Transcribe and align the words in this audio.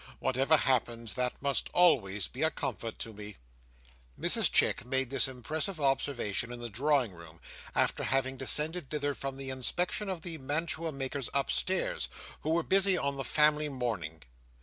Whatever 0.17 0.57
happens, 0.57 1.13
that 1.13 1.39
must 1.43 1.69
always 1.73 2.27
be 2.27 2.41
a 2.41 2.49
comfort 2.49 2.97
to 2.97 3.13
me!" 3.13 3.37
Mrs 4.19 4.51
Chick 4.51 4.83
made 4.83 5.11
this 5.11 5.27
impressive 5.27 5.79
observation 5.79 6.51
in 6.51 6.59
the 6.59 6.71
drawing 6.71 7.11
room, 7.13 7.39
after 7.75 8.03
having 8.05 8.35
descended 8.35 8.89
thither 8.89 9.13
from 9.13 9.37
the 9.37 9.51
inspection 9.51 10.09
of 10.09 10.23
the 10.23 10.39
mantua 10.39 10.91
makers 10.91 11.29
upstairs, 11.35 12.09
who 12.41 12.49
were 12.49 12.63
busy 12.63 12.97
on 12.97 13.17
the 13.17 13.23
family 13.23 13.69
mourning. 13.69 14.23